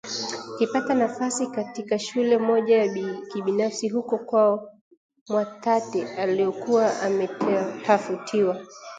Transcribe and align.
akipata 0.55 0.93
nafasi 0.93 1.47
katika 1.47 1.99
shule 1.99 2.37
moja 2.37 2.77
ya 2.77 2.95
kibinafsi 3.33 3.89
huko 3.89 4.17
kwao 4.17 4.71
Mwatate 5.29 6.15
aliyokuwa 6.15 7.01
ametafutiwa 7.01 8.61